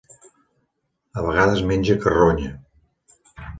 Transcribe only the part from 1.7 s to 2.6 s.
menja carronya.